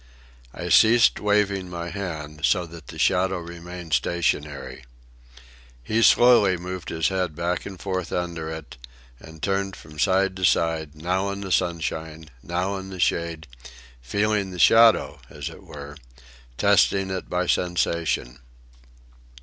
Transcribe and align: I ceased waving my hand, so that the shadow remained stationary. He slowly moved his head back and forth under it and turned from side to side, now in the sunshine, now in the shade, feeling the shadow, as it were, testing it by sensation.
I 0.51 0.69
ceased 0.69 1.19
waving 1.19 1.69
my 1.69 1.91
hand, 1.91 2.39
so 2.43 2.65
that 2.65 2.87
the 2.87 2.97
shadow 2.97 3.37
remained 3.37 3.93
stationary. 3.93 4.83
He 5.83 6.01
slowly 6.01 6.57
moved 6.57 6.89
his 6.89 7.09
head 7.09 7.35
back 7.35 7.67
and 7.67 7.79
forth 7.79 8.11
under 8.11 8.49
it 8.49 8.77
and 9.19 9.43
turned 9.43 9.75
from 9.75 9.99
side 9.99 10.35
to 10.37 10.43
side, 10.43 10.95
now 10.95 11.29
in 11.29 11.41
the 11.41 11.51
sunshine, 11.51 12.31
now 12.41 12.77
in 12.77 12.89
the 12.89 12.99
shade, 12.99 13.45
feeling 14.01 14.49
the 14.49 14.57
shadow, 14.57 15.19
as 15.29 15.49
it 15.49 15.61
were, 15.61 15.95
testing 16.57 17.11
it 17.11 17.29
by 17.29 17.45
sensation. 17.45 18.39